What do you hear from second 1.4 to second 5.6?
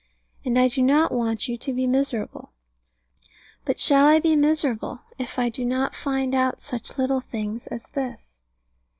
you to be miserable. But shall I be miserable if I